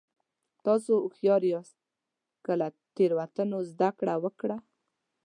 [0.65, 1.77] تاسو هوښیار یاست
[2.45, 4.57] که له تېروتنو زده کړه وکړه.